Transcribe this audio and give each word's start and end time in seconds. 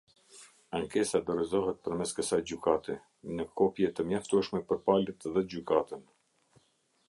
Ankesa 0.77 1.19
dorëzohet 1.27 1.83
përmes 1.87 2.13
kësaj 2.19 2.41
Gjykate, 2.51 2.97
nё 3.35 3.47
kopje 3.61 3.93
tё 3.99 4.09
mjaftueshme 4.13 4.65
pёr 4.71 4.83
palët 4.89 5.31
dhe 5.37 5.49
gjykatën. 5.55 6.05